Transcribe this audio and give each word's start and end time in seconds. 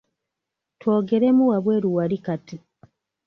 Twogeremu 0.79 1.43
wabweru 1.51 1.89
wali 1.97 2.17
kati. 2.25 2.57